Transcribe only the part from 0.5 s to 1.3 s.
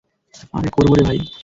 আরে করব রে ভাই।